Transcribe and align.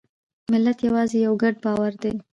ملت 0.51 0.77
یوازې 0.87 1.17
یو 1.25 1.33
ګډ 1.41 1.55
باور 1.63 1.93
دی. 2.01 2.13